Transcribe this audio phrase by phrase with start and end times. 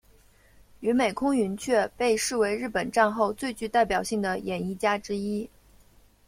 [0.79, 5.47] 与美空云雀被视为日本战后最具代表性的演艺家之一。